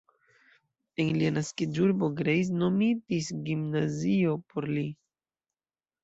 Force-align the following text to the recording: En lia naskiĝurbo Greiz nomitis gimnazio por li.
En 1.01 1.09
lia 1.17 1.33
naskiĝurbo 1.33 2.07
Greiz 2.21 2.49
nomitis 2.61 3.29
gimnazio 3.49 4.33
por 4.55 4.69
li. 4.71 4.87